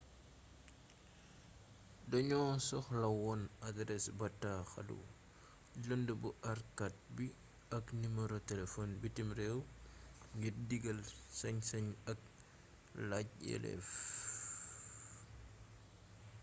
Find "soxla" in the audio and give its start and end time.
2.69-3.07